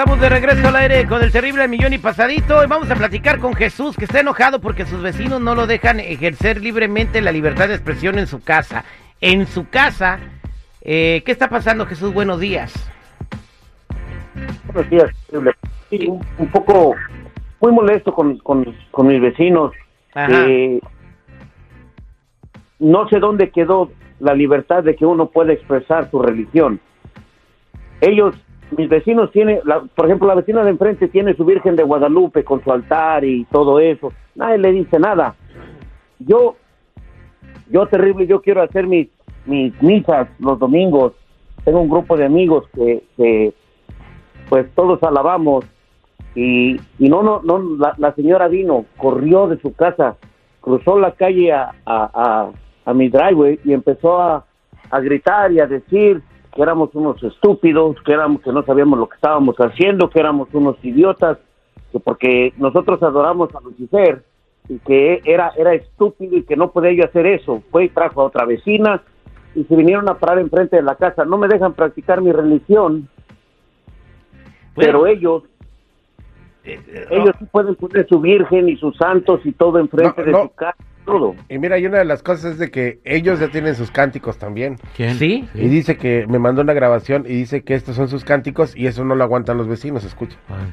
[0.00, 3.38] Estamos de regreso al aire con el terrible millón y pasadito y vamos a platicar
[3.38, 7.68] con Jesús que está enojado porque sus vecinos no lo dejan ejercer libremente la libertad
[7.68, 8.86] de expresión en su casa.
[9.20, 10.18] En su casa,
[10.80, 12.14] eh, ¿qué está pasando Jesús?
[12.14, 12.72] Buenos días.
[14.72, 15.52] Buenos días, terrible.
[15.90, 16.94] Sí, un, un poco
[17.60, 19.74] muy molesto con, con, con mis vecinos.
[20.16, 20.80] Eh,
[22.78, 26.80] no sé dónde quedó la libertad de que uno pueda expresar su religión.
[28.00, 28.34] Ellos,
[28.76, 32.44] mis vecinos tienen, la- por ejemplo, la vecina de enfrente tiene su Virgen de Guadalupe
[32.44, 34.12] con su altar y todo eso.
[34.34, 35.34] Nadie le dice nada.
[36.18, 36.56] Yo,
[37.70, 39.08] yo terrible, yo quiero hacer mis,
[39.46, 41.14] mis misas los domingos.
[41.64, 43.52] Tengo un grupo de amigos que,
[44.48, 45.64] pues todos alabamos
[46.34, 50.16] y, y no, no, no, la, la señora vino, corrió de su casa,
[50.60, 52.50] cruzó la calle a, a, a,
[52.84, 54.44] a mi driveway y empezó a,
[54.90, 56.22] a gritar y a decir
[56.54, 60.48] que éramos unos estúpidos, que éramos, que no sabíamos lo que estábamos haciendo, que éramos
[60.52, 61.38] unos idiotas,
[61.92, 64.22] que porque nosotros adoramos a Lucifer
[64.68, 67.62] y que era, era estúpido y que no podía yo hacer eso.
[67.70, 69.02] Fue y trajo a otra vecina
[69.54, 71.24] y se vinieron a parar enfrente de la casa.
[71.24, 73.08] No me dejan practicar mi religión,
[74.74, 75.44] pero ellos
[76.62, 80.26] Eh, eh, ellos sí pueden poner su virgen y sus santos y todo enfrente No,
[80.26, 80.42] de no.
[80.42, 80.76] su casa,
[81.10, 81.36] todo.
[81.48, 84.38] Y mira, y una de las cosas es de que ellos ya tienen sus cánticos
[84.38, 84.76] también.
[84.96, 85.16] ¿Quién?
[85.18, 85.48] ¿Sí?
[85.54, 88.86] Y dice que me mandó una grabación y dice que estos son sus cánticos y
[88.86, 90.36] eso no lo aguantan los vecinos, escucha.
[90.48, 90.72] Ay.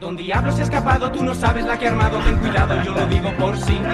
[0.00, 2.92] Don Diablo se ha escapado, tú no sabes la que ha armado, ten cuidado, yo
[2.94, 3.80] lo digo por sí.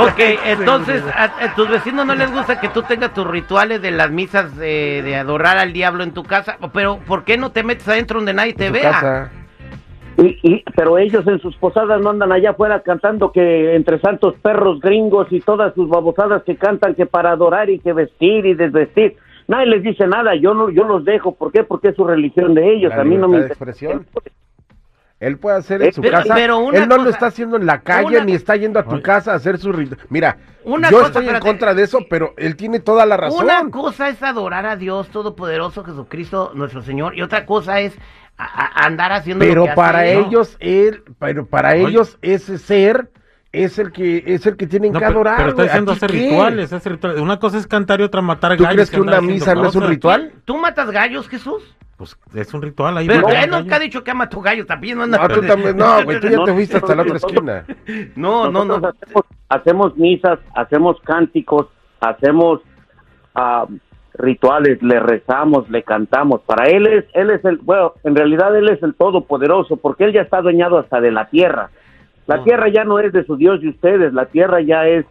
[0.00, 3.90] Ok, entonces a, a tus vecinos no les gusta que tú tengas tus rituales de
[3.90, 7.62] las misas de, de adorar al diablo en tu casa, pero ¿por qué no te
[7.62, 8.90] metes adentro donde nadie te En vea?
[8.90, 9.30] casa.
[10.18, 14.34] Y, y- pero ellos en sus posadas no andan allá afuera cantando que entre santos
[14.40, 18.54] perros gringos y todas sus babosadas que cantan que para adorar y que vestir y
[18.54, 19.16] desvestir.
[19.48, 21.34] Nadie les dice nada, yo no, yo los dejo.
[21.34, 21.62] ¿Por qué?
[21.64, 22.90] Porque es su religión de ellos.
[22.96, 23.64] La a mí no me interesa.
[25.18, 26.34] Él puede hacer en Eh, su pero- casa.
[26.34, 28.82] pero una él no lo está haciendo en la calle una- ni está yendo a
[28.84, 29.98] tu casa a hacer su ritual.
[30.10, 33.44] Mira, Una yo cosa, estoy en contra de eso, pero él tiene toda la razón.
[33.44, 37.96] Una cosa es adorar a Dios Todopoderoso Jesucristo nuestro Señor y otra cosa es
[38.36, 40.26] a- a- andar haciendo lo pero hace para él, ¿no?
[40.28, 41.84] ellos él, pero para Oye.
[41.86, 43.10] ellos ese ser
[43.64, 45.36] es el que es el que tienen No, que pero, adorar.
[45.36, 45.68] pero está güey.
[45.68, 47.20] ¿A diciendo hacer rituales, hacer rituales.
[47.20, 48.74] Una cosa es cantar y otra matar ¿Tú gallos.
[48.74, 50.32] crees que una misa no es un ritual?
[50.44, 51.76] ¿Tú matas gallos, Jesús?
[51.96, 53.06] Pues es un ritual ahí.
[53.06, 55.16] Pero él nunca ha dicho que ama tu gallo, también no anda...
[55.16, 57.64] No, tú también, no, güey, tú ya te fuiste hasta la otra esquina.
[58.16, 58.80] No, no, no.
[59.48, 61.68] Hacemos misas, hacemos cánticos,
[62.00, 62.60] hacemos
[63.34, 63.66] ah,
[64.14, 66.42] rituales, le rezamos, le cantamos.
[66.42, 70.12] Para él es, él es el, bueno, en realidad él es el todopoderoso, porque él
[70.12, 71.70] ya está dueñado hasta de la tierra.
[72.26, 75.04] La tierra ya no es de su Dios y ustedes, la tierra ya es,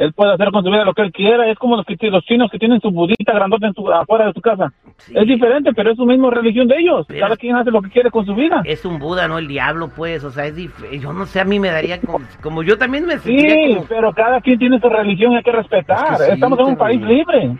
[0.00, 2.24] Él puede hacer con su vida lo que él quiera, es como los, que, los
[2.24, 4.72] chinos que tienen su budita grandota en su, afuera de su casa.
[4.96, 5.12] Sí.
[5.14, 7.04] Es diferente, pero es su misma religión de ellos.
[7.06, 8.62] Pero- Cada quien hace lo que quiere con su vida.
[8.64, 10.24] Es un Buda, no el diablo, pues.
[10.24, 13.04] O sea, es dif- Yo no sé, a mí me daría como, como yo también
[13.06, 13.86] me sentiría Sí, como...
[13.88, 16.12] pero cada quien tiene su religión y hay que respetar.
[16.14, 17.56] Es que sí, Estamos en un país libre.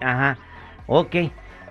[0.00, 0.36] Ajá,
[0.88, 1.14] ok.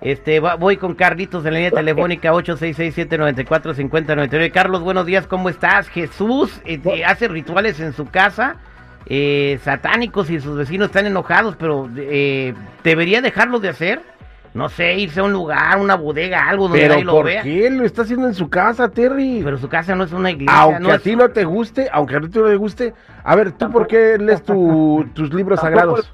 [0.00, 4.50] Este, va- voy con Carlitos en la línea telefónica 866-794-5099.
[4.52, 5.88] Carlos, buenos días, ¿cómo estás?
[5.88, 8.56] Jesús eh, hace rituales en su casa,
[9.06, 12.54] eh, satánicos y sus vecinos están enojados, pero eh,
[12.84, 14.00] ¿debería dejarlos de hacer?
[14.54, 17.42] No sé, irse a un lugar, una bodega, algo donde Pero nadie lo ¿por vea.
[17.42, 19.42] qué lo está haciendo en su casa, Terry?
[19.44, 21.88] Pero su casa no es una iglesia, aunque no a es- ti no te guste,
[21.92, 25.60] aunque a ti no te guste, a ver, ¿tú por qué lees tu- tus libros
[25.60, 26.12] sagrados?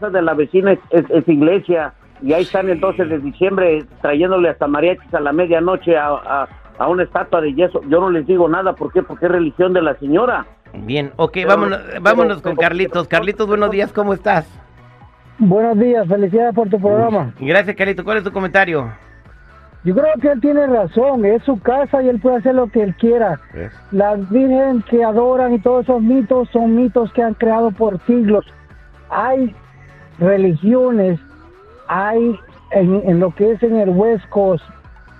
[0.00, 1.92] casa de la vecina es, es- es iglesia
[2.22, 6.48] y ahí están el 12 de diciembre trayéndole hasta mariachis a la medianoche a, a,
[6.78, 7.80] a una estatua de yeso.
[7.88, 9.02] Yo no les digo nada, ¿por qué?
[9.02, 10.46] Porque es religión de la señora.
[10.82, 13.08] Bien, ok, Pero- vámonos, pero- vámonos con Carlitos.
[13.08, 14.46] Carlitos, buenos días, ¿cómo estás?
[15.38, 17.32] Buenos días, felicidades por tu programa.
[17.40, 18.04] Gracias, Carlitos.
[18.04, 18.92] ¿Cuál es tu comentario?
[19.84, 22.82] Yo creo que él tiene razón, es su casa y él puede hacer lo que
[22.82, 23.38] él quiera.
[23.90, 28.46] Las virgen que adoran y todos esos mitos son mitos que han creado por siglos.
[29.10, 29.54] Hay
[30.18, 31.20] religiones,
[31.88, 32.38] hay
[32.70, 34.64] en, en lo que es en el West Coast,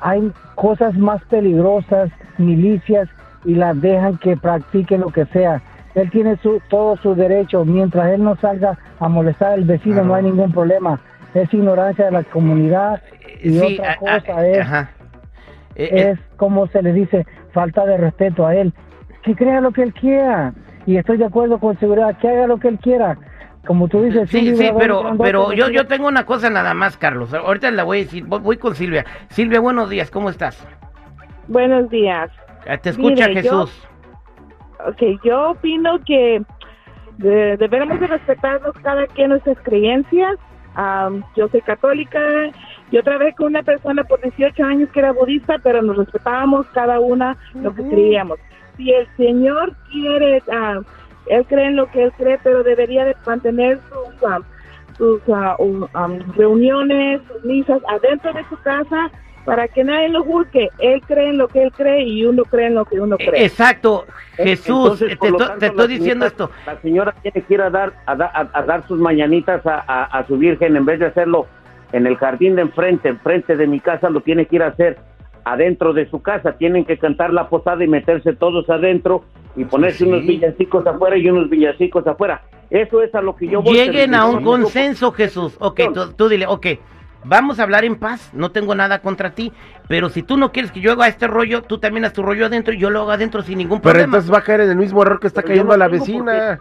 [0.00, 3.08] hay cosas más peligrosas, milicias,
[3.44, 5.60] y las dejan que practiquen lo que sea.
[5.94, 10.14] Él tiene su, todo su derecho, mientras él no salga a molestar al vecino, no
[10.14, 10.98] hay ningún problema.
[11.34, 13.00] Es ignorancia de la comunidad
[13.42, 14.90] y Sí, otra a- a- cosa es ajá.
[15.76, 18.72] Eh, eh, es como se le dice falta de respeto a él
[19.22, 20.52] que crea lo que él quiera
[20.86, 23.16] y estoy de acuerdo con seguridad que haga lo que él quiera
[23.66, 27.32] como tú dices Sí, sí, pero, pero yo, yo tengo una cosa nada más, Carlos.
[27.32, 28.24] Ahorita la voy a decir.
[28.24, 29.04] Voy, voy con Silvia.
[29.30, 30.64] Silvia, buenos días, ¿cómo estás?
[31.48, 32.30] Buenos días.
[32.82, 33.88] Te escucha Mire, yo- Jesús.
[34.86, 36.42] Ok, yo opino que
[37.18, 40.36] de- debemos de respetarnos cada quien nuestras creencias.
[40.76, 42.18] Am, yo soy católica,
[42.90, 46.98] yo trabajé con una persona por 18 años que era budista, pero nos respetábamos cada
[46.98, 48.38] una lo que creíamos.
[48.76, 50.80] Si el Señor quiere, ah,
[51.28, 54.40] él cree en lo que él cree, pero debería de mantener sus, ah,
[54.98, 55.86] sus um,
[56.36, 59.10] reuniones, sus misas adentro de su casa
[59.44, 60.70] para que nadie lo juzgue.
[60.78, 63.26] Él cree en lo que él cree y uno cree en lo que uno Eh,
[63.26, 63.44] cree.
[63.44, 64.06] Exacto,
[64.36, 66.50] Jesús, Entonces, te, tanto, te estoy diciendo señora- esto.
[66.66, 69.78] La señora tiene que ir a dar, a, da- a- a dar sus mañanitas a,
[70.04, 71.46] a- su virgen en vez de hacerlo
[71.92, 74.98] en el jardín de enfrente, enfrente de mi casa, lo tiene que ir a hacer
[75.44, 76.52] adentro de su casa.
[76.56, 79.24] Tienen que cantar la posada y meterse todos adentro
[79.56, 80.04] y ponerse sí.
[80.04, 82.42] unos villancicos afuera y unos villancicos afuera.
[82.70, 83.74] Eso es a lo que yo voy.
[83.74, 85.54] Lleguen pero a un consenso, Jesús.
[85.60, 86.66] Ok, tú, tú dile, ok,
[87.24, 89.52] vamos a hablar en paz, no tengo nada contra ti,
[89.88, 92.46] pero si tú no quieres que yo haga este rollo, tú también haz tu rollo
[92.46, 94.04] adentro y yo lo hago adentro sin ningún Pero problema.
[94.16, 95.88] entonces va a caer en el mismo error que está Pero cayendo no a la
[95.88, 96.58] vecina.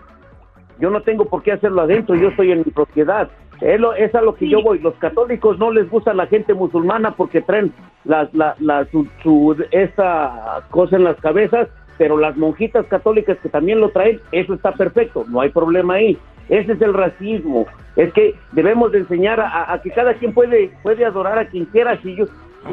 [0.80, 3.30] Yo no tengo por qué hacerlo adentro, yo estoy en mi propiedad.
[3.62, 4.80] Es, lo- es a lo que yo voy.
[4.80, 7.71] Los católicos no les gusta la gente musulmana porque traen
[8.04, 13.50] la, la, la- su, su- esa cosa en las cabezas, pero las monjitas católicas que
[13.50, 16.18] también lo traen, eso está perfecto, no hay problema ahí.
[16.50, 17.68] Ese es el racismo.
[17.95, 21.45] Es que debemos de enseñar a, a- a que cada quien puede, puede adorar a
[21.48, 22.00] quien quiera.
[22.01, 22.25] Si yo,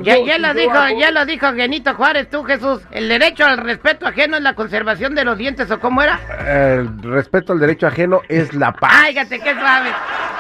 [0.03, 2.81] Ya, yo- ya si lo yo dijo, hago- ya lo dijo Genito Juárez, tú Jesús.
[2.91, 6.19] El derecho al respeto ajeno es la conservación de los dientes, ¿o cómo era?
[6.47, 8.93] El respeto al derecho ajeno es la paz.
[9.05, 9.91] Áigate, qué suave.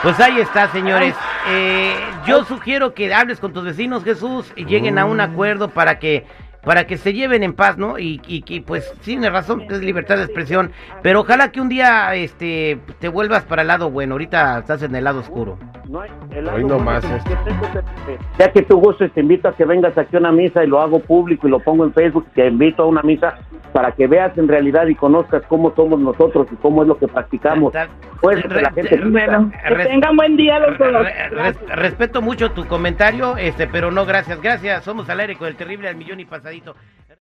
[0.02, 1.14] Pues ahí está, señores.
[1.50, 1.94] Eh,
[2.26, 6.24] yo sugiero que hables con tus vecinos, Jesús, y lleguen a un acuerdo para que
[6.64, 7.98] para que se lleven en paz, ¿no?
[7.98, 10.72] Y, y que, pues, tiene razón, es libertad de expresión.
[11.02, 14.14] Pero ojalá que un día este, te vuelvas para el lado bueno.
[14.14, 15.58] Ahorita estás en el lado oscuro.
[15.88, 17.18] No hay, el Hoy no más, ¿eh?
[17.24, 20.66] que Ya que tú gustes, te invito a que vengas aquí a una misa y
[20.66, 22.26] lo hago público y lo pongo en Facebook.
[22.34, 23.38] Te invito a una misa
[23.72, 27.06] para que veas en realidad y conozcas cómo somos nosotros y cómo es lo que
[27.08, 27.72] practicamos.
[28.20, 30.92] Pues que la gente Bueno, que Res- tengan buen día los dos.
[30.92, 34.84] Re- res- respeto mucho tu comentario, este, pero no gracias, gracias.
[34.84, 36.74] Somos al aire con el terrible al millón y pasadito.